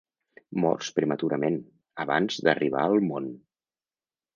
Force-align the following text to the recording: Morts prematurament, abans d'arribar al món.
Morts 0.63 0.89
prematurament, 1.01 1.61
abans 2.07 2.41
d'arribar 2.49 2.87
al 2.91 3.01
món. 3.13 3.33